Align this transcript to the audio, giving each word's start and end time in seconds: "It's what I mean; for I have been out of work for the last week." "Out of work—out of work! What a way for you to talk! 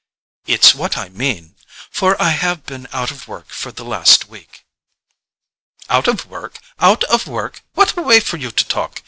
"It's 0.47 0.73
what 0.73 0.97
I 0.97 1.09
mean; 1.09 1.57
for 1.91 2.19
I 2.19 2.31
have 2.31 2.65
been 2.65 2.87
out 2.91 3.11
of 3.11 3.27
work 3.27 3.49
for 3.49 3.71
the 3.71 3.85
last 3.85 4.27
week." 4.27 4.65
"Out 5.89 6.07
of 6.07 6.25
work—out 6.25 7.03
of 7.03 7.27
work! 7.27 7.61
What 7.75 7.95
a 7.95 8.01
way 8.01 8.19
for 8.19 8.37
you 8.37 8.49
to 8.49 8.65
talk! 8.67 8.99